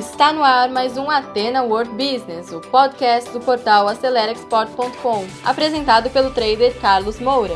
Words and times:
Está 0.00 0.32
no 0.32 0.42
ar 0.42 0.70
mais 0.70 0.96
um 0.96 1.10
Atena 1.10 1.62
World 1.62 1.90
Business, 1.90 2.50
o 2.52 2.58
podcast 2.58 3.30
do 3.32 3.38
portal 3.38 3.86
AceleraExport.com, 3.86 5.26
apresentado 5.44 6.08
pelo 6.08 6.30
trader 6.30 6.74
Carlos 6.80 7.20
Moura. 7.20 7.52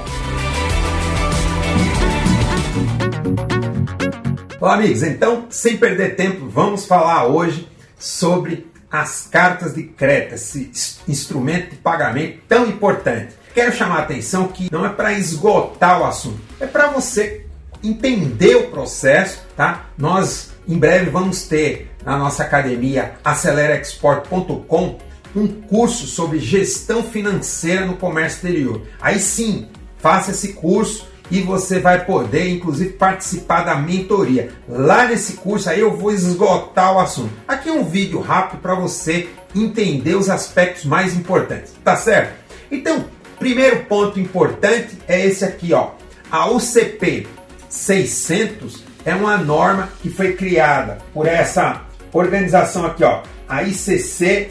Olá, 4.60 4.74
amigos. 4.74 5.02
Então, 5.02 5.46
sem 5.48 5.78
perder 5.78 6.16
tempo, 6.16 6.46
vamos 6.46 6.84
falar 6.84 7.28
hoje 7.28 7.66
sobre 7.98 8.70
as 8.90 9.26
cartas 9.26 9.74
de 9.74 9.84
crédito, 9.84 10.34
esse 10.34 11.00
instrumento 11.08 11.70
de 11.70 11.76
pagamento 11.76 12.40
tão 12.46 12.66
importante. 12.66 13.34
Quero 13.54 13.74
chamar 13.74 14.00
a 14.00 14.02
atenção 14.02 14.48
que 14.48 14.70
não 14.70 14.84
é 14.84 14.90
para 14.90 15.14
esgotar 15.14 15.98
o 15.98 16.04
assunto, 16.04 16.42
é 16.60 16.66
para 16.66 16.88
você 16.88 17.46
entender 17.82 18.56
o 18.56 18.70
processo, 18.70 19.42
tá? 19.56 19.86
Nós 19.96 20.52
em 20.68 20.78
breve 20.78 21.10
vamos 21.10 21.44
ter 21.44 21.93
na 22.04 22.16
nossa 22.16 22.42
academia 22.42 23.14
AceleraExport.com 23.24 24.98
um 25.34 25.48
curso 25.48 26.06
sobre 26.06 26.38
gestão 26.38 27.02
financeira 27.02 27.84
no 27.84 27.96
comércio 27.96 28.36
exterior. 28.36 28.82
Aí 29.00 29.18
sim, 29.18 29.66
faça 29.98 30.30
esse 30.30 30.52
curso 30.52 31.08
e 31.30 31.40
você 31.40 31.80
vai 31.80 32.04
poder, 32.04 32.48
inclusive, 32.50 32.90
participar 32.90 33.62
da 33.62 33.74
mentoria. 33.74 34.50
Lá 34.68 35.08
nesse 35.08 35.34
curso 35.34 35.68
aí 35.68 35.80
eu 35.80 35.96
vou 35.96 36.12
esgotar 36.12 36.94
o 36.94 37.00
assunto. 37.00 37.32
Aqui 37.48 37.68
é 37.68 37.72
um 37.72 37.84
vídeo 37.84 38.20
rápido 38.20 38.60
para 38.60 38.74
você 38.74 39.28
entender 39.54 40.14
os 40.14 40.28
aspectos 40.28 40.84
mais 40.84 41.16
importantes, 41.16 41.72
tá 41.82 41.96
certo? 41.96 42.34
Então, 42.70 43.04
primeiro 43.38 43.84
ponto 43.84 44.20
importante 44.20 44.98
é 45.08 45.24
esse 45.24 45.44
aqui, 45.44 45.72
ó. 45.72 45.92
A 46.30 46.50
UCP 46.50 47.26
600 47.68 48.84
é 49.04 49.14
uma 49.14 49.36
norma 49.36 49.90
que 50.02 50.10
foi 50.10 50.32
criada 50.32 50.98
por 51.12 51.26
essa 51.26 51.82
organização 52.18 52.86
aqui, 52.86 53.04
ó, 53.04 53.22
a 53.48 53.62
ICC 53.62 54.50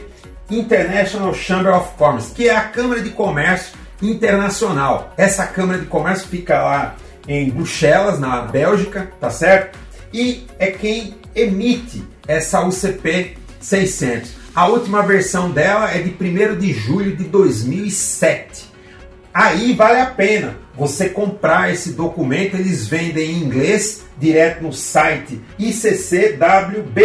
International 0.50 1.34
Chamber 1.34 1.76
of 1.76 1.96
Commerce, 1.98 2.34
que 2.34 2.50
é 2.50 2.56
a 2.56 2.62
Câmara 2.62 3.02
de 3.02 3.10
Comércio 3.12 3.74
internacional. 4.02 5.14
Essa 5.18 5.48
Câmara 5.48 5.80
de 5.80 5.86
Comércio 5.86 6.28
fica 6.28 6.62
lá 6.62 6.96
em 7.28 7.50
Bruxelas, 7.50 8.20
na 8.20 8.42
Bélgica, 8.42 9.12
tá 9.20 9.30
certo? 9.30 9.80
E 10.14 10.46
é 10.60 10.68
quem 10.68 11.16
emite 11.36 12.04
essa 12.28 12.62
UCP 12.62 13.38
600. 13.60 14.32
A 14.54 14.68
última 14.68 15.02
versão 15.02 15.50
dela 15.50 15.90
é 15.92 16.00
de 16.00 16.12
1 16.12 16.60
de 16.60 16.74
julho 16.74 17.16
de 17.16 17.24
2007. 17.24 18.73
Aí 19.34 19.74
vale 19.74 20.00
a 20.00 20.06
pena 20.06 20.58
você 20.76 21.10
comprar 21.10 21.72
esse 21.72 21.94
documento, 21.94 22.56
eles 22.56 22.88
vendem 22.88 23.32
em 23.32 23.44
inglês 23.44 24.04
direto 24.18 24.64
no 24.64 24.72
site 24.72 25.42
iccwbo.be. 25.58 26.96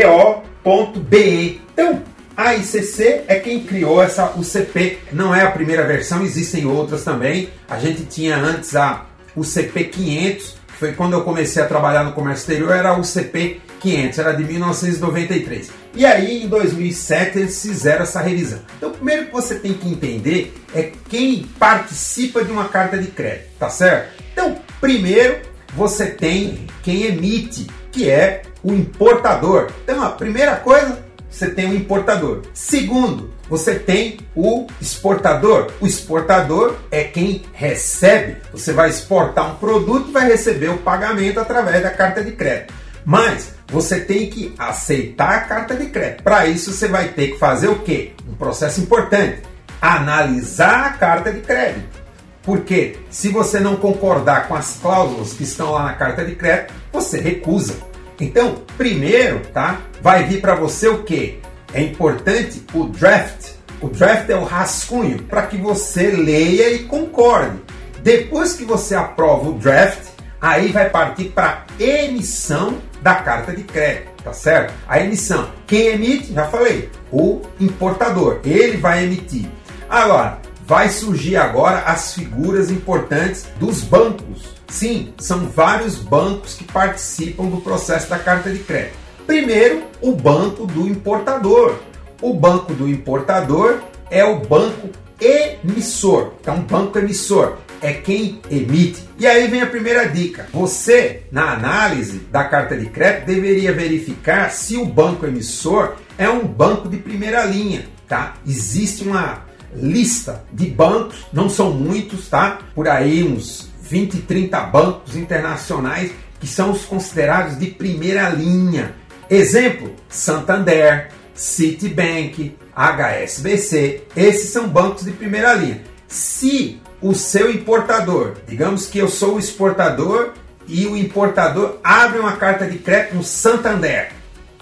Então, 1.73 2.03
a 2.37 2.55
ICC 2.55 3.25
é 3.27 3.41
quem 3.41 3.65
criou 3.65 4.03
essa 4.03 4.33
UCP. 4.37 4.98
Não 5.12 5.35
é 5.35 5.43
a 5.43 5.51
primeira 5.51 5.87
versão, 5.87 6.23
existem 6.23 6.67
outras 6.67 7.03
também. 7.03 7.51
A 7.69 7.79
gente 7.79 8.05
tinha 8.05 8.37
antes 8.37 8.77
a 8.77 9.07
UCP 9.37 9.85
500, 9.85 10.57
que 10.69 10.73
foi 10.75 10.92
quando 10.92 11.15
eu 11.15 11.23
comecei 11.23 11.63
a 11.63 11.67
trabalhar 11.67 12.05
no 12.05 12.13
comércio 12.13 12.42
exterior, 12.42 12.70
era 12.77 12.91
a 12.91 12.98
UCP 12.98 13.61
500, 13.79 14.19
era 14.19 14.33
de 14.33 14.45
1993. 14.45 15.71
E 15.95 16.05
aí, 16.05 16.45
em 16.45 16.48
2007, 16.48 17.39
eles 17.39 17.61
fizeram 17.62 18.03
essa 18.03 18.20
revisão. 18.20 18.61
Então, 18.77 18.91
o 18.91 18.95
primeiro 18.95 19.27
que 19.27 19.33
você 19.33 19.55
tem 19.57 19.75
que 19.75 19.89
entender 19.89 20.55
é 20.75 20.93
quem 21.09 21.45
participa 21.59 22.45
de 22.45 22.53
uma 22.53 22.69
carta 22.69 22.98
de 22.98 23.09
crédito, 23.09 23.48
tá 23.59 23.70
certo? 23.70 24.23
Então, 24.33 24.57
primeiro, 24.81 25.41
você 25.75 26.07
tem 26.07 26.67
quem 26.83 27.05
emite, 27.05 27.67
que 27.91 28.09
é 28.09 28.43
o 28.62 28.73
importador. 28.73 29.70
Então, 29.85 30.03
a 30.03 30.11
primeira 30.11 30.57
coisa, 30.57 31.05
você 31.31 31.51
tem 31.51 31.70
o 31.70 31.75
importador. 31.75 32.42
Segundo, 32.53 33.33
você 33.48 33.79
tem 33.79 34.19
o 34.35 34.67
exportador. 34.81 35.69
O 35.81 35.86
exportador 35.86 36.77
é 36.91 37.05
quem 37.05 37.42
recebe. 37.52 38.36
Você 38.52 38.73
vai 38.73 38.91
exportar 38.91 39.52
um 39.52 39.57
produto 39.57 40.08
e 40.08 40.13
vai 40.13 40.27
receber 40.29 40.69
o 40.69 40.79
pagamento 40.79 41.41
através 41.41 41.83
da 41.83 41.91
carta 41.91 42.23
de 42.23 42.33
crédito. 42.33 42.75
Mas 43.05 43.53
você 43.70 44.01
tem 44.01 44.29
que 44.29 44.55
aceitar 44.59 45.31
a 45.31 45.41
carta 45.41 45.75
de 45.75 45.86
crédito. 45.86 46.23
Para 46.23 46.47
isso, 46.47 46.73
você 46.73 46.89
vai 46.89 47.09
ter 47.09 47.33
que 47.33 47.39
fazer 47.39 47.69
o 47.69 47.81
quê? 47.81 48.13
Um 48.29 48.35
processo 48.35 48.81
importante: 48.81 49.42
analisar 49.81 50.86
a 50.86 50.91
carta 50.91 51.33
de 51.33 51.41
crédito. 51.41 51.98
Porque 52.42 52.97
se 53.11 53.29
você 53.29 53.61
não 53.61 53.77
concordar 53.77 54.48
com 54.48 54.55
as 54.55 54.79
cláusulas 54.81 55.35
que 55.35 55.45
estão 55.45 55.73
lá 55.73 55.85
na 55.85 55.92
carta 55.92 56.25
de 56.25 56.35
crédito, 56.35 56.73
você 56.91 57.20
recusa. 57.20 57.75
Então, 58.19 58.63
primeiro, 58.77 59.41
tá? 59.53 59.81
Vai 60.01 60.25
vir 60.25 60.41
para 60.41 60.55
você 60.55 60.89
o 60.89 61.03
que? 61.03 61.41
É 61.73 61.83
importante 61.83 62.64
o 62.73 62.85
draft. 62.85 63.51
O 63.81 63.89
draft 63.89 64.29
é 64.31 64.35
o 64.35 64.45
rascunho 64.45 65.23
para 65.25 65.42
que 65.42 65.57
você 65.57 66.11
leia 66.11 66.70
e 66.70 66.85
concorde. 66.85 67.58
Depois 68.03 68.55
que 68.55 68.64
você 68.64 68.95
aprova 68.95 69.51
o 69.51 69.55
draft, 69.55 70.08
aí 70.41 70.73
vai 70.73 70.89
partir 70.89 71.27
para 71.27 71.67
emissão 71.79 72.79
da 73.03 73.17
carta 73.17 73.55
de 73.55 73.63
crédito, 73.63 74.23
tá 74.25 74.33
certo? 74.33 74.75
A 74.86 75.01
emissão. 75.01 75.48
Quem 75.67 75.89
emite? 75.89 76.33
Já 76.33 76.47
falei, 76.47 76.91
o 77.13 77.42
importador. 77.61 78.41
Ele 78.45 78.77
vai 78.77 79.05
emitir. 79.05 79.47
Agora, 79.89 80.39
vai 80.67 80.89
surgir 80.91 81.37
agora 81.37 81.79
as 81.81 82.14
figuras 82.14 82.70
importantes 82.70 83.47
dos 83.58 83.81
bancos. 83.81 84.55
Sim, 84.69 85.14
são 85.19 85.48
vários 85.48 85.97
bancos 85.97 86.55
que 86.55 86.64
participam 86.64 87.47
do 87.47 87.58
processo 87.63 88.11
da 88.11 88.19
carta 88.19 88.51
de 88.51 88.58
crédito. 88.58 88.97
Primeiro, 89.27 89.85
o 90.01 90.13
banco 90.13 90.67
do 90.67 90.87
importador. 90.87 91.77
O 92.20 92.35
banco 92.35 92.75
do 92.75 92.89
importador 92.89 93.79
é 94.11 94.25
o 94.25 94.41
banco 94.41 94.89
emissor. 95.20 96.33
Então, 96.41 96.61
banco 96.61 96.98
emissor 96.98 97.57
é 97.80 97.92
quem 97.92 98.40
emite. 98.50 99.05
E 99.18 99.27
aí 99.27 99.48
vem 99.48 99.62
a 99.62 99.66
primeira 99.66 100.08
dica. 100.08 100.46
Você, 100.52 101.22
na 101.30 101.52
análise 101.52 102.18
da 102.30 102.44
carta 102.44 102.77
de 102.77 102.86
crédito, 102.86 103.27
deveria 103.27 103.72
verificar 103.72 104.50
se 104.50 104.77
o 104.77 104.84
banco 104.84 105.27
emissor 105.27 105.96
é 106.16 106.28
um 106.28 106.46
banco 106.46 106.89
de 106.89 106.96
primeira 106.96 107.44
linha, 107.44 107.86
tá? 108.06 108.34
Existe 108.46 109.05
uma 109.05 109.44
lista 109.74 110.44
de 110.52 110.66
bancos, 110.66 111.27
não 111.33 111.48
são 111.48 111.72
muitos, 111.72 112.28
tá? 112.28 112.58
Por 112.74 112.89
aí 112.89 113.22
uns 113.22 113.68
20, 113.83 114.18
30 114.22 114.60
bancos 114.62 115.16
internacionais 115.16 116.10
que 116.40 116.46
são 116.46 116.70
os 116.70 116.84
considerados 116.84 117.58
de 117.58 117.66
primeira 117.66 118.28
linha. 118.30 118.95
Exemplo: 119.28 119.95
Santander, 120.08 121.10
Citibank, 121.34 122.56
HSBC, 122.74 124.02
esses 124.16 124.50
são 124.50 124.68
bancos 124.68 125.05
de 125.05 125.12
primeira 125.12 125.55
linha. 125.55 125.83
Se 126.06 126.80
o 127.01 127.14
seu 127.14 127.51
importador, 127.51 128.35
digamos 128.47 128.87
que 128.87 128.99
eu 128.99 129.09
sou 129.09 129.37
o 129.37 129.38
exportador 129.38 130.32
e 130.67 130.87
o 130.87 130.97
importador 130.97 131.79
abre 131.82 132.19
uma 132.19 132.37
carta 132.37 132.67
de 132.67 132.79
crédito 132.79 133.17
no 133.17 133.23
Santander. 133.23 134.12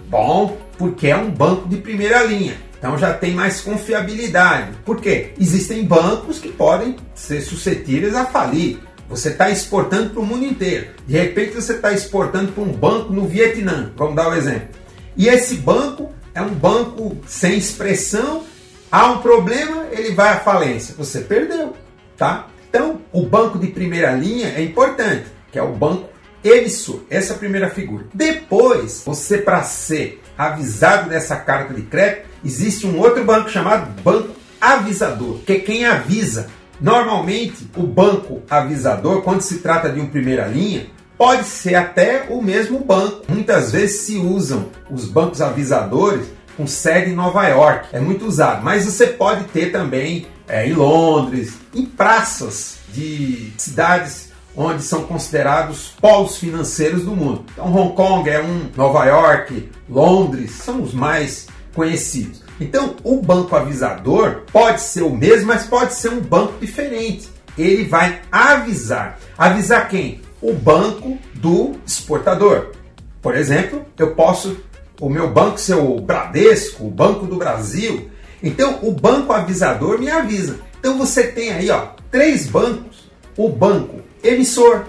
Bom, 0.08 0.58
porque 0.78 1.08
é 1.08 1.16
um 1.16 1.30
banco 1.30 1.68
de 1.68 1.76
primeira 1.78 2.22
linha. 2.22 2.56
Então 2.78 2.96
já 2.98 3.12
tem 3.14 3.32
mais 3.32 3.60
confiabilidade. 3.60 4.72
Por 4.84 5.00
quê? 5.00 5.32
Existem 5.40 5.84
bancos 5.84 6.38
que 6.38 6.48
podem 6.48 6.96
ser 7.14 7.40
suscetíveis 7.40 8.14
a 8.14 8.26
falir. 8.26 8.78
Você 9.08 9.30
está 9.30 9.50
exportando 9.50 10.10
para 10.10 10.20
o 10.20 10.26
mundo 10.26 10.44
inteiro. 10.44 10.88
De 11.06 11.16
repente 11.16 11.54
você 11.54 11.72
está 11.72 11.92
exportando 11.92 12.52
para 12.52 12.62
um 12.62 12.72
banco 12.72 13.12
no 13.12 13.26
Vietnã. 13.26 13.92
Vamos 13.96 14.14
dar 14.14 14.28
um 14.28 14.34
exemplo. 14.34 14.68
E 15.16 15.28
esse 15.28 15.56
banco 15.56 16.12
é 16.34 16.42
um 16.42 16.50
banco 16.50 17.16
sem 17.26 17.56
expressão. 17.56 18.44
Há 18.92 19.10
um 19.10 19.18
problema, 19.18 19.86
ele 19.90 20.12
vai 20.12 20.28
à 20.28 20.40
falência. 20.40 20.94
Você 20.98 21.20
perdeu 21.20 21.74
tá? 22.16 22.48
Então, 22.68 23.00
o 23.12 23.22
banco 23.22 23.58
de 23.58 23.68
primeira 23.68 24.12
linha 24.12 24.48
é 24.48 24.62
importante, 24.62 25.26
que 25.50 25.58
é 25.58 25.62
o 25.62 25.72
banco 25.72 26.08
emissor. 26.44 27.00
Essa 27.08 27.34
é 27.34 27.36
primeira 27.36 27.70
figura. 27.70 28.04
Depois, 28.12 29.02
você 29.04 29.38
para 29.38 29.62
ser 29.62 30.22
avisado 30.36 31.08
dessa 31.08 31.36
carta 31.36 31.72
de 31.72 31.82
crédito, 31.82 32.26
existe 32.44 32.86
um 32.86 32.98
outro 32.98 33.24
banco 33.24 33.50
chamado 33.50 33.90
banco 34.02 34.30
avisador, 34.60 35.38
que 35.46 35.52
é 35.54 35.58
quem 35.58 35.84
avisa. 35.84 36.48
Normalmente, 36.80 37.68
o 37.76 37.84
banco 37.84 38.42
avisador, 38.50 39.22
quando 39.22 39.40
se 39.40 39.58
trata 39.58 39.88
de 39.88 40.00
um 40.00 40.06
primeira 40.06 40.46
linha, 40.46 40.86
pode 41.16 41.44
ser 41.44 41.74
até 41.74 42.26
o 42.28 42.42
mesmo 42.42 42.80
banco. 42.80 43.22
Muitas 43.28 43.72
vezes 43.72 44.02
se 44.02 44.18
usam 44.18 44.68
os 44.90 45.06
bancos 45.06 45.40
avisadores 45.40 46.26
com 46.56 46.66
sede 46.66 47.10
em 47.10 47.14
Nova 47.14 47.46
York. 47.48 47.88
É 47.92 48.00
muito 48.00 48.26
usado, 48.26 48.62
mas 48.62 48.84
você 48.84 49.06
pode 49.06 49.44
ter 49.44 49.72
também 49.72 50.26
é, 50.48 50.66
em 50.68 50.72
Londres, 50.72 51.54
em 51.74 51.84
praças 51.84 52.78
de 52.92 53.52
cidades 53.58 54.32
onde 54.56 54.82
são 54.82 55.04
considerados 55.04 55.92
polos 56.00 56.38
financeiros 56.38 57.04
do 57.04 57.14
mundo. 57.14 57.44
Então, 57.52 57.74
Hong 57.74 57.94
Kong 57.94 58.28
é 58.28 58.42
um, 58.42 58.70
Nova 58.74 59.04
York, 59.04 59.68
Londres 59.88 60.52
são 60.52 60.82
os 60.82 60.94
mais 60.94 61.46
conhecidos. 61.74 62.42
Então, 62.58 62.96
o 63.04 63.20
banco 63.20 63.54
avisador 63.54 64.44
pode 64.50 64.80
ser 64.80 65.02
o 65.02 65.14
mesmo, 65.14 65.48
mas 65.48 65.66
pode 65.66 65.92
ser 65.92 66.08
um 66.08 66.20
banco 66.20 66.54
diferente. 66.58 67.28
Ele 67.58 67.84
vai 67.84 68.22
avisar. 68.32 69.18
Avisar 69.36 69.88
quem? 69.88 70.22
O 70.40 70.54
banco 70.54 71.18
do 71.34 71.74
exportador. 71.86 72.72
Por 73.20 73.36
exemplo, 73.36 73.84
eu 73.98 74.14
posso 74.14 74.56
o 75.00 75.10
meu 75.10 75.30
banco 75.30 75.58
ser 75.58 75.74
o 75.74 76.00
Bradesco, 76.00 76.86
o 76.86 76.90
Banco 76.90 77.26
do 77.26 77.36
Brasil. 77.36 78.10
Então 78.42 78.80
o 78.82 78.92
banco 78.92 79.32
avisador 79.32 79.98
me 79.98 80.10
avisa. 80.10 80.60
Então 80.78 80.98
você 80.98 81.24
tem 81.24 81.52
aí 81.52 81.70
ó, 81.70 81.88
três 82.10 82.46
bancos: 82.46 83.10
o 83.36 83.48
banco 83.48 84.00
emissor, 84.22 84.84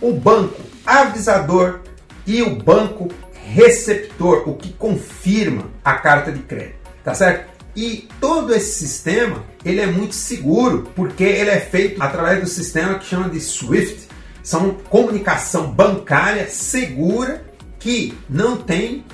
o 0.00 0.12
banco 0.12 0.60
avisador 0.84 1.80
e 2.26 2.42
o 2.42 2.56
banco 2.56 3.08
receptor, 3.54 4.48
o 4.48 4.54
que 4.54 4.72
confirma 4.72 5.64
a 5.84 5.94
carta 5.94 6.30
de 6.30 6.40
crédito, 6.40 6.78
tá 7.02 7.14
certo? 7.14 7.58
E 7.74 8.08
todo 8.20 8.54
esse 8.54 8.78
sistema, 8.86 9.44
ele 9.64 9.80
é 9.80 9.86
muito 9.86 10.14
seguro, 10.14 10.90
porque 10.94 11.22
ele 11.22 11.50
é 11.50 11.60
feito 11.60 12.02
através 12.02 12.40
do 12.40 12.46
sistema 12.46 12.98
que 12.98 13.06
chama 13.06 13.28
de 13.28 13.40
SWIFT. 13.40 14.08
São 14.42 14.74
comunicação 14.88 15.70
bancária 15.70 16.48
segura 16.48 17.44
que 17.78 18.16
não 18.28 18.56
tem 18.56 19.04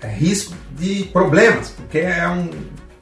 é, 0.00 0.08
risco 0.08 0.54
de 0.72 1.04
problemas, 1.04 1.70
porque 1.70 1.98
é 1.98 2.28
um, 2.28 2.50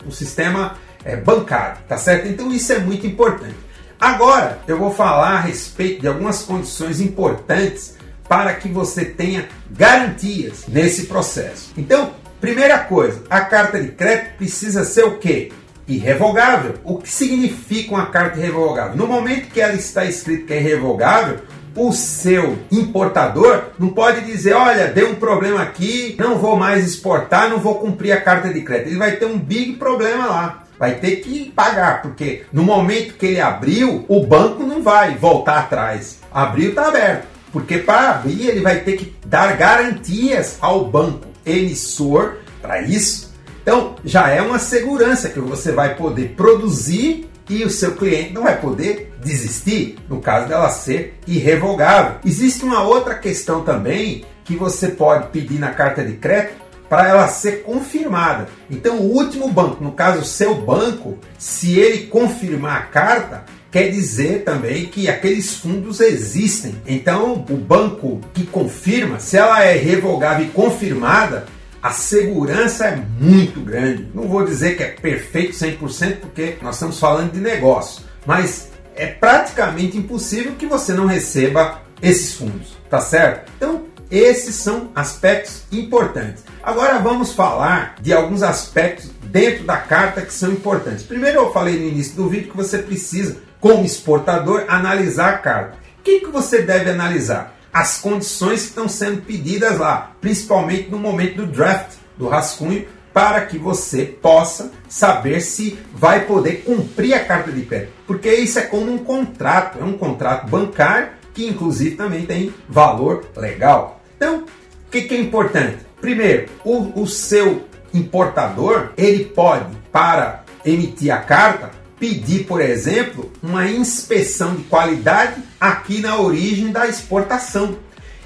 um 0.08 0.12
sistema 0.12 0.76
é, 1.04 1.16
bancário, 1.16 1.78
tá 1.88 1.96
certo? 1.96 2.28
Então 2.28 2.52
isso 2.52 2.72
é 2.72 2.78
muito 2.78 3.06
importante. 3.06 3.56
Agora 4.00 4.58
eu 4.66 4.78
vou 4.78 4.92
falar 4.92 5.36
a 5.36 5.40
respeito 5.40 6.00
de 6.00 6.08
algumas 6.08 6.42
condições 6.42 7.00
importantes 7.00 7.96
para 8.28 8.54
que 8.54 8.68
você 8.68 9.04
tenha 9.04 9.48
garantias 9.70 10.64
nesse 10.68 11.06
processo. 11.06 11.72
Então, 11.76 12.12
Primeira 12.40 12.78
coisa, 12.78 13.24
a 13.28 13.40
carta 13.40 13.80
de 13.80 13.88
crédito 13.88 14.36
precisa 14.36 14.84
ser 14.84 15.04
o 15.04 15.18
quê? 15.18 15.50
Irrevogável. 15.88 16.74
O 16.84 16.98
que 16.98 17.08
significa 17.08 17.90
uma 17.90 18.06
carta 18.06 18.38
irrevogável? 18.38 18.96
No 18.96 19.08
momento 19.08 19.50
que 19.50 19.60
ela 19.60 19.74
está 19.74 20.04
escrito 20.04 20.46
que 20.46 20.52
é 20.52 20.60
irrevogável, 20.60 21.40
o 21.78 21.92
seu 21.92 22.58
importador 22.70 23.64
não 23.78 23.88
pode 23.88 24.22
dizer, 24.22 24.54
olha, 24.54 24.88
deu 24.88 25.10
um 25.10 25.14
problema 25.14 25.62
aqui, 25.62 26.16
não 26.18 26.38
vou 26.38 26.56
mais 26.56 26.86
exportar, 26.86 27.48
não 27.48 27.58
vou 27.58 27.76
cumprir 27.76 28.12
a 28.12 28.20
carta 28.20 28.52
de 28.52 28.60
crédito. 28.62 28.88
Ele 28.88 28.98
vai 28.98 29.12
ter 29.12 29.26
um 29.26 29.38
big 29.38 29.74
problema 29.74 30.26
lá. 30.26 30.64
Vai 30.78 30.94
ter 30.94 31.16
que 31.16 31.50
pagar, 31.50 32.02
porque 32.02 32.44
no 32.52 32.62
momento 32.62 33.14
que 33.14 33.26
ele 33.26 33.40
abriu, 33.40 34.04
o 34.08 34.24
banco 34.24 34.62
não 34.62 34.80
vai 34.80 35.16
voltar 35.16 35.58
atrás. 35.58 36.20
Abriu, 36.32 36.70
está 36.70 36.88
aberto. 36.88 37.26
Porque 37.52 37.78
para 37.78 38.10
abrir, 38.10 38.48
ele 38.48 38.60
vai 38.60 38.80
ter 38.80 38.96
que 38.96 39.14
dar 39.26 39.56
garantias 39.56 40.56
ao 40.60 40.84
banco 40.84 41.26
emissor 41.44 42.36
para 42.60 42.82
isso. 42.82 43.34
Então, 43.62 43.96
já 44.04 44.28
é 44.28 44.40
uma 44.40 44.58
segurança 44.58 45.28
que 45.28 45.40
você 45.40 45.72
vai 45.72 45.94
poder 45.94 46.34
produzir 46.36 47.28
e 47.48 47.64
o 47.64 47.70
seu 47.70 47.92
cliente 47.96 48.32
não 48.32 48.42
vai 48.42 48.60
poder 48.60 49.12
desistir, 49.22 49.96
no 50.08 50.20
caso 50.20 50.48
dela 50.48 50.68
ser 50.70 51.18
irrevogável. 51.26 52.16
Existe 52.24 52.64
uma 52.64 52.82
outra 52.82 53.14
questão 53.14 53.62
também 53.62 54.24
que 54.44 54.56
você 54.56 54.88
pode 54.88 55.28
pedir 55.28 55.58
na 55.58 55.70
carta 55.70 56.04
de 56.04 56.14
crédito 56.14 56.68
para 56.88 57.08
ela 57.08 57.28
ser 57.28 57.62
confirmada. 57.62 58.48
Então, 58.70 58.98
o 58.98 59.14
último 59.14 59.48
banco, 59.50 59.84
no 59.84 59.92
caso 59.92 60.20
o 60.20 60.24
seu 60.24 60.54
banco, 60.54 61.18
se 61.38 61.78
ele 61.78 62.06
confirmar 62.06 62.78
a 62.78 62.82
carta, 62.86 63.44
quer 63.70 63.90
dizer 63.90 64.44
também 64.44 64.86
que 64.86 65.08
aqueles 65.08 65.56
fundos 65.56 66.00
existem. 66.00 66.76
Então, 66.86 67.34
o 67.34 67.56
banco 67.56 68.20
que 68.32 68.46
confirma, 68.46 69.20
se 69.20 69.36
ela 69.36 69.62
é 69.62 69.76
revogável 69.76 70.46
e 70.46 70.50
confirmada, 70.50 71.44
a 71.82 71.90
segurança 71.90 72.86
é 72.86 72.96
muito 72.96 73.60
grande. 73.60 74.08
Não 74.14 74.28
vou 74.28 74.44
dizer 74.44 74.76
que 74.76 74.82
é 74.82 74.88
perfeito 74.88 75.52
100%, 75.52 76.16
porque 76.20 76.56
nós 76.62 76.76
estamos 76.76 76.98
falando 76.98 77.32
de 77.32 77.40
negócio, 77.40 78.04
mas 78.26 78.70
é 78.94 79.06
praticamente 79.06 79.96
impossível 79.96 80.52
que 80.56 80.66
você 80.66 80.92
não 80.92 81.06
receba 81.06 81.82
esses 82.02 82.34
fundos, 82.34 82.76
tá 82.90 83.00
certo? 83.00 83.52
Então, 83.56 83.84
esses 84.10 84.54
são 84.54 84.90
aspectos 84.94 85.62
importantes. 85.70 86.44
Agora 86.62 86.98
vamos 86.98 87.32
falar 87.32 87.96
de 88.00 88.12
alguns 88.12 88.42
aspectos 88.42 89.10
dentro 89.24 89.64
da 89.64 89.76
carta 89.76 90.22
que 90.22 90.32
são 90.32 90.50
importantes. 90.50 91.04
Primeiro, 91.04 91.38
eu 91.38 91.52
falei 91.52 91.78
no 91.78 91.88
início 91.88 92.16
do 92.16 92.28
vídeo 92.28 92.50
que 92.50 92.56
você 92.56 92.78
precisa 92.78 93.36
como 93.60 93.84
exportador, 93.84 94.64
analisar 94.68 95.34
a 95.34 95.38
carta. 95.38 95.78
O 95.98 96.02
que, 96.02 96.20
que 96.20 96.28
você 96.28 96.62
deve 96.62 96.90
analisar? 96.90 97.57
As 97.78 98.00
condições 98.00 98.62
que 98.62 98.68
estão 98.70 98.88
sendo 98.88 99.22
pedidas 99.22 99.78
lá, 99.78 100.10
principalmente 100.20 100.90
no 100.90 100.98
momento 100.98 101.36
do 101.36 101.46
draft, 101.46 101.92
do 102.16 102.26
rascunho, 102.26 102.84
para 103.12 103.46
que 103.46 103.56
você 103.56 104.04
possa 104.04 104.72
saber 104.88 105.40
se 105.40 105.78
vai 105.94 106.24
poder 106.24 106.64
cumprir 106.64 107.14
a 107.14 107.24
carta 107.24 107.52
de 107.52 107.62
crédito. 107.62 107.92
Porque 108.04 108.34
isso 108.34 108.58
é 108.58 108.62
como 108.62 108.92
um 108.92 108.98
contrato, 108.98 109.78
é 109.80 109.84
um 109.84 109.96
contrato 109.96 110.48
bancário 110.48 111.10
que 111.32 111.46
inclusive 111.46 111.94
também 111.94 112.26
tem 112.26 112.52
valor 112.68 113.24
legal. 113.36 114.02
Então, 114.16 114.38
o 114.38 114.90
que, 114.90 115.02
que 115.02 115.14
é 115.14 115.20
importante? 115.20 115.78
Primeiro, 116.00 116.48
o, 116.64 117.02
o 117.02 117.06
seu 117.06 117.68
importador 117.94 118.90
ele 118.96 119.26
pode, 119.26 119.76
para 119.92 120.42
emitir 120.64 121.14
a 121.14 121.18
carta, 121.18 121.70
pedir, 121.96 122.44
por 122.44 122.60
exemplo, 122.60 123.30
uma 123.40 123.68
inspeção 123.68 124.56
de 124.56 124.64
qualidade 124.64 125.40
aqui 125.60 126.00
na 126.00 126.20
origem 126.20 126.70
da 126.70 126.86
exportação. 126.86 127.78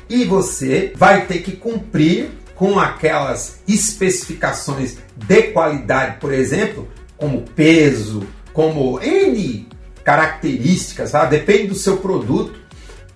E 0.08 0.25
você 0.25 0.93
vai 0.96 1.26
ter 1.26 1.38
que 1.38 1.52
cumprir 1.52 2.31
com 2.55 2.79
aquelas 2.79 3.61
especificações 3.67 4.99
de 5.17 5.43
qualidade, 5.44 6.19
por 6.20 6.32
exemplo, 6.32 6.88
como 7.17 7.43
peso, 7.43 8.26
como 8.52 9.00
N 9.00 9.69
características, 10.05 11.12
tá? 11.12 11.25
depende 11.25 11.69
do 11.69 11.75
seu 11.75 11.96
produto, 11.99 12.61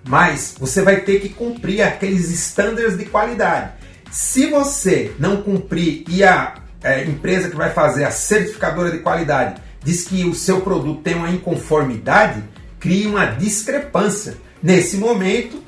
mas 0.07 0.55
você 0.57 0.81
vai 0.81 1.01
ter 1.01 1.19
que 1.19 1.29
cumprir 1.29 1.81
aqueles 1.81 2.31
estándares 2.31 2.97
de 2.97 3.05
qualidade. 3.05 3.71
Se 4.09 4.47
você 4.47 5.13
não 5.19 5.41
cumprir 5.41 6.05
e 6.07 6.23
a 6.23 6.55
é, 6.81 7.03
empresa 7.03 7.49
que 7.49 7.55
vai 7.55 7.71
fazer 7.71 8.05
a 8.05 8.11
certificadora 8.11 8.91
de 8.91 8.99
qualidade 8.99 9.61
diz 9.83 10.03
que 10.03 10.25
o 10.25 10.33
seu 10.33 10.61
produto 10.61 11.01
tem 11.01 11.15
uma 11.15 11.29
inconformidade, 11.29 12.43
cria 12.79 13.09
uma 13.09 13.25
discrepância. 13.25 14.37
Nesse 14.61 14.97
momento, 14.97 15.63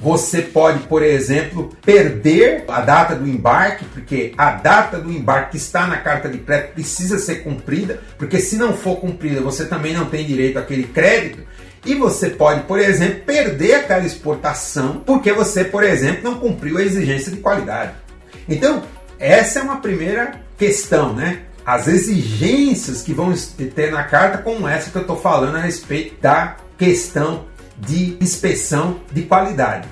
você 0.00 0.42
pode, 0.42 0.80
por 0.80 1.02
exemplo, 1.02 1.74
perder 1.84 2.64
a 2.68 2.80
data 2.80 3.14
do 3.14 3.28
embarque, 3.28 3.84
porque 3.86 4.32
a 4.36 4.50
data 4.50 4.98
do 4.98 5.10
embarque 5.10 5.52
que 5.52 5.56
está 5.56 5.86
na 5.86 5.96
carta 5.96 6.28
de 6.28 6.38
crédito 6.38 6.74
precisa 6.74 7.18
ser 7.18 7.36
cumprida, 7.36 8.02
porque 8.18 8.38
se 8.38 8.56
não 8.56 8.76
for 8.76 8.96
cumprida, 8.96 9.40
você 9.40 9.64
também 9.64 9.94
não 9.94 10.06
tem 10.06 10.26
direito 10.26 10.58
àquele 10.58 10.84
crédito. 10.84 11.42
E 11.86 11.94
você 11.94 12.30
pode, 12.30 12.62
por 12.62 12.78
exemplo, 12.78 13.20
perder 13.26 13.74
aquela 13.74 14.04
exportação 14.04 15.02
porque 15.04 15.32
você, 15.32 15.64
por 15.64 15.84
exemplo, 15.84 16.22
não 16.22 16.38
cumpriu 16.38 16.78
a 16.78 16.82
exigência 16.82 17.30
de 17.30 17.38
qualidade. 17.38 17.92
Então, 18.48 18.82
essa 19.18 19.58
é 19.58 19.62
uma 19.62 19.80
primeira 19.80 20.40
questão, 20.58 21.14
né? 21.14 21.40
As 21.64 21.88
exigências 21.88 23.02
que 23.02 23.12
vão 23.12 23.32
ter 23.74 23.90
na 23.90 24.04
carta, 24.04 24.38
como 24.38 24.68
essa 24.68 24.90
que 24.90 24.96
eu 24.96 25.02
estou 25.02 25.16
falando 25.16 25.56
a 25.56 25.60
respeito 25.60 26.20
da 26.20 26.56
questão 26.76 27.46
de 27.78 28.16
inspeção 28.20 29.00
de 29.12 29.22
qualidade. 29.22 29.88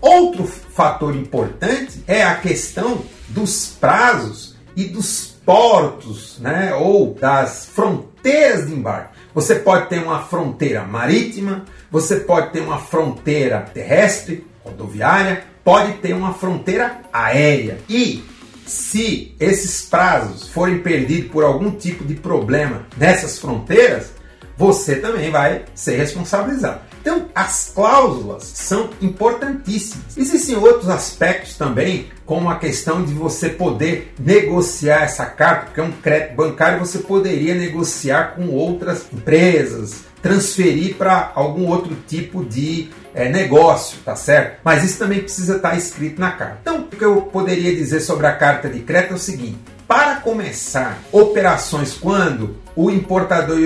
Outro 0.00 0.46
fator 0.46 1.16
importante 1.16 2.02
é 2.06 2.22
a 2.22 2.36
questão 2.36 3.04
dos 3.28 3.66
prazos 3.66 4.56
e 4.76 4.84
dos 4.84 5.36
portos, 5.44 6.38
né, 6.38 6.74
ou 6.74 7.14
das 7.14 7.66
fronteiras 7.66 8.66
de 8.66 8.74
embarque. 8.74 9.18
Você 9.34 9.56
pode 9.56 9.88
ter 9.88 10.02
uma 10.02 10.20
fronteira 10.22 10.84
marítima, 10.84 11.64
você 11.90 12.16
pode 12.16 12.50
ter 12.50 12.60
uma 12.60 12.78
fronteira 12.78 13.60
terrestre, 13.72 14.46
rodoviária, 14.62 15.44
pode 15.64 15.94
ter 15.94 16.12
uma 16.12 16.34
fronteira 16.34 17.00
aérea. 17.12 17.78
E 17.88 18.22
se 18.68 19.34
esses 19.40 19.82
prazos 19.82 20.48
forem 20.48 20.80
perdidos 20.80 21.30
por 21.30 21.44
algum 21.44 21.70
tipo 21.70 22.04
de 22.04 22.14
problema 22.14 22.86
nessas 22.96 23.38
fronteiras, 23.38 24.12
você 24.58 24.96
também 24.96 25.30
vai 25.30 25.62
ser 25.72 25.96
responsabilizado. 25.96 26.80
Então, 27.00 27.28
as 27.32 27.70
cláusulas 27.72 28.42
são 28.42 28.90
importantíssimas. 29.00 30.16
Existem 30.16 30.56
outros 30.56 30.88
aspectos 30.88 31.56
também, 31.56 32.08
como 32.26 32.50
a 32.50 32.56
questão 32.56 33.04
de 33.04 33.14
você 33.14 33.48
poder 33.48 34.12
negociar 34.18 35.04
essa 35.04 35.24
carta, 35.24 35.66
porque 35.66 35.80
é 35.80 35.84
um 35.84 35.92
crédito 35.92 36.34
bancário, 36.34 36.80
você 36.80 36.98
poderia 36.98 37.54
negociar 37.54 38.34
com 38.34 38.48
outras 38.48 39.06
empresas, 39.12 40.00
transferir 40.20 40.96
para 40.96 41.30
algum 41.36 41.68
outro 41.68 41.96
tipo 42.08 42.44
de 42.44 42.90
é, 43.14 43.28
negócio, 43.28 43.98
tá 44.04 44.16
certo? 44.16 44.58
Mas 44.64 44.82
isso 44.82 44.98
também 44.98 45.20
precisa 45.20 45.56
estar 45.56 45.70
tá 45.70 45.76
escrito 45.76 46.20
na 46.20 46.32
carta. 46.32 46.58
Então, 46.60 46.80
o 46.80 46.88
que 46.88 47.04
eu 47.04 47.22
poderia 47.22 47.74
dizer 47.74 48.00
sobre 48.00 48.26
a 48.26 48.34
carta 48.34 48.68
de 48.68 48.80
crédito 48.80 49.12
é 49.12 49.16
o 49.16 49.18
seguinte: 49.18 49.58
para 49.86 50.16
começar 50.16 50.98
operações 51.12 51.94
quando 51.94 52.56
o 52.80 52.92
importador 52.92 53.58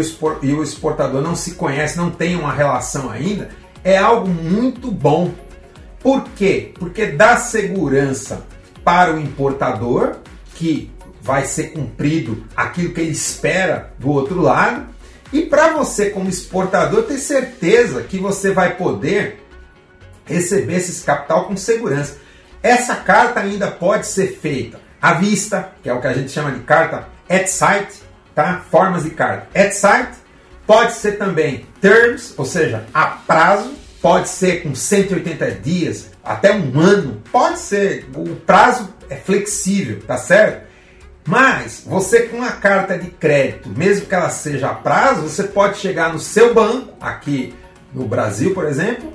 e 0.43 0.55
o 0.55 0.63
exportador 0.63 1.21
não 1.21 1.37
se 1.37 1.51
conhecem, 1.51 1.99
não 1.99 2.11
têm 2.11 2.35
uma 2.35 2.51
relação 2.51 3.11
ainda, 3.11 3.51
é 3.85 3.99
algo 3.99 4.27
muito 4.27 4.91
bom. 4.91 5.33
Por 6.01 6.25
quê? 6.35 6.73
Porque 6.79 7.09
dá 7.09 7.37
segurança 7.37 8.43
para 8.83 9.13
o 9.13 9.21
importador, 9.21 10.17
que 10.55 10.91
vai 11.21 11.45
ser 11.45 11.73
cumprido 11.75 12.47
aquilo 12.57 12.95
que 12.95 13.03
ele 13.03 13.11
espera 13.11 13.93
do 13.99 14.09
outro 14.09 14.41
lado, 14.41 14.87
e 15.31 15.43
para 15.43 15.75
você, 15.75 16.09
como 16.09 16.31
exportador, 16.31 17.03
ter 17.03 17.19
certeza 17.19 18.03
que 18.05 18.17
você 18.17 18.51
vai 18.51 18.77
poder 18.77 19.45
receber 20.25 20.77
esses 20.77 21.05
capital 21.05 21.45
com 21.45 21.55
segurança. 21.55 22.17
Essa 22.63 22.97
carta 22.97 23.41
ainda 23.41 23.71
pode 23.71 24.07
ser 24.07 24.39
feita 24.39 24.81
à 25.03 25.13
vista, 25.13 25.71
que 25.83 25.91
é 25.91 25.93
o 25.93 26.01
que 26.01 26.07
a 26.07 26.15
gente 26.15 26.33
chama 26.33 26.51
de 26.51 26.61
carta 26.61 27.09
at 27.29 27.47
sight, 27.47 28.11
tá? 28.35 28.63
Formas 28.71 29.05
de 29.05 29.11
carta 29.11 29.49
at 29.59 29.73
sight. 29.73 30.13
Pode 30.67 30.93
ser 30.93 31.13
também 31.13 31.67
terms, 31.81 32.35
ou 32.37 32.45
seja, 32.45 32.85
a 32.93 33.07
prazo. 33.07 33.73
Pode 34.01 34.29
ser 34.29 34.63
com 34.63 34.75
180 34.75 35.51
dias, 35.53 36.11
até 36.25 36.53
um 36.53 36.79
ano. 36.81 37.23
Pode 37.31 37.59
ser, 37.59 38.09
o 38.15 38.35
prazo 38.37 38.93
é 39.09 39.15
flexível, 39.17 40.01
tá 40.05 40.17
certo? 40.17 40.67
Mas 41.27 41.85
você 41.87 42.23
com 42.23 42.43
a 42.43 42.51
carta 42.51 42.99
de 42.99 43.09
crédito, 43.11 43.69
mesmo 43.69 44.07
que 44.07 44.15
ela 44.15 44.31
seja 44.31 44.71
a 44.71 44.75
prazo, 44.75 45.23
você 45.23 45.45
pode 45.45 45.79
chegar 45.79 46.13
no 46.13 46.19
seu 46.19 46.53
banco, 46.53 46.95
aqui 47.01 47.55
no 47.95 48.07
Brasil, 48.09 48.53
por 48.53 48.65
exemplo, 48.65 49.13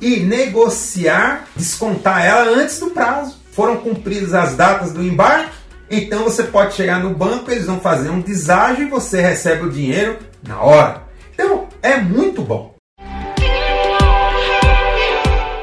e 0.00 0.20
negociar, 0.20 1.48
descontar 1.56 2.24
ela 2.24 2.50
antes 2.50 2.78
do 2.78 2.90
prazo. 2.90 3.40
Foram 3.52 3.78
cumpridas 3.78 4.34
as 4.34 4.56
datas 4.56 4.92
do 4.92 5.02
embarque, 5.02 5.51
então 5.92 6.24
você 6.24 6.44
pode 6.44 6.72
chegar 6.72 7.00
no 7.00 7.10
banco, 7.10 7.50
eles 7.50 7.66
vão 7.66 7.78
fazer 7.78 8.08
um 8.08 8.18
deságio 8.18 8.86
e 8.86 8.90
você 8.90 9.20
recebe 9.20 9.66
o 9.66 9.70
dinheiro 9.70 10.16
na 10.42 10.58
hora. 10.58 11.02
Então 11.34 11.68
é 11.82 11.98
muito 11.98 12.40
bom. 12.40 12.72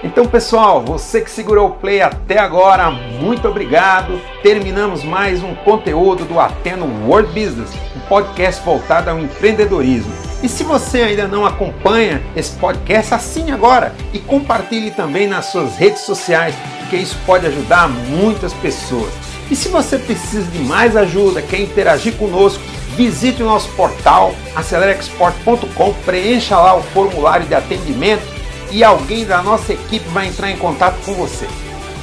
Então, 0.03 0.25
pessoal, 0.27 0.83
você 0.83 1.21
que 1.21 1.31
segurou 1.31 1.69
o 1.69 1.75
play 1.75 2.01
até 2.01 2.37
agora, 2.37 2.91
muito 2.91 3.47
obrigado. 3.47 4.21
Terminamos 4.43 5.03
mais 5.03 5.43
um 5.43 5.55
conteúdo 5.55 6.25
do 6.25 6.39
Ateno 6.39 6.85
World 7.07 7.29
Business, 7.29 7.71
um 7.95 7.99
podcast 8.07 8.63
voltado 8.63 9.09
ao 9.09 9.19
empreendedorismo. 9.19 10.13
E 10.43 10.47
se 10.47 10.63
você 10.63 11.01
ainda 11.01 11.27
não 11.27 11.45
acompanha 11.45 12.21
esse 12.35 12.51
podcast, 12.57 13.13
assine 13.13 13.51
agora 13.51 13.93
e 14.13 14.19
compartilhe 14.19 14.91
também 14.91 15.27
nas 15.27 15.47
suas 15.47 15.75
redes 15.75 16.01
sociais, 16.01 16.55
porque 16.79 16.95
isso 16.97 17.17
pode 17.25 17.45
ajudar 17.47 17.89
muitas 17.89 18.53
pessoas. 18.53 19.28
E 19.49 19.55
se 19.55 19.67
você 19.69 19.97
precisa 19.97 20.49
de 20.51 20.59
mais 20.59 20.95
ajuda, 20.95 21.41
quer 21.41 21.59
interagir 21.59 22.13
conosco, 22.15 22.61
visite 22.95 23.41
o 23.41 23.45
nosso 23.45 23.69
portal 23.69 24.33
acelerexport.com, 24.55 25.93
preencha 26.05 26.57
lá 26.57 26.75
o 26.75 26.83
formulário 26.83 27.47
de 27.47 27.55
atendimento 27.55 28.23
e 28.71 28.83
alguém 28.83 29.25
da 29.25 29.41
nossa 29.41 29.73
equipe 29.73 30.07
vai 30.09 30.27
entrar 30.27 30.51
em 30.51 30.57
contato 30.57 30.99
com 31.03 31.13
você. 31.13 31.47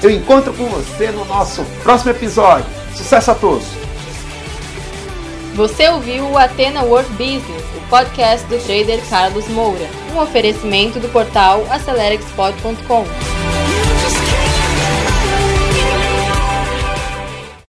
Eu 0.02 0.10
encontro 0.10 0.52
com 0.52 0.66
você 0.66 1.10
no 1.10 1.24
nosso 1.24 1.64
próximo 1.82 2.10
episódio. 2.10 2.66
Sucesso 2.94 3.30
a 3.30 3.34
todos! 3.34 3.66
Você 5.54 5.88
ouviu 5.88 6.28
o 6.28 6.36
Atena 6.36 6.82
World 6.82 7.08
Business, 7.12 7.64
o 7.74 7.88
podcast 7.88 8.46
do 8.46 8.58
trader 8.66 9.00
Carlos 9.08 9.48
Moura, 9.48 9.88
um 10.14 10.20
oferecimento 10.20 11.00
do 11.00 11.08
portal 11.08 11.64
AceleraExport.com. 11.70 13.35